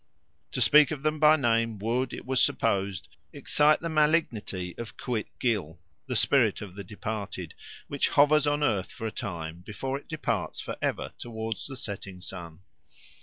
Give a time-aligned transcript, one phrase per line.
[0.53, 5.27] To speak of them by name would, it was supposed, excite the malignity of Couit
[5.37, 7.53] gil, the spirit of the departed,
[7.87, 12.19] which hovers on earth for a time before it departs for ever towards the setting
[12.19, 12.61] sun.